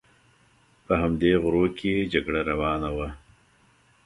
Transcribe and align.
په 0.85 0.93
همدې 1.01 1.31
غرو 1.43 1.65
کې 1.77 2.09
جګړه 2.13 2.41
روانه 2.51 2.89
وه. 2.97 3.09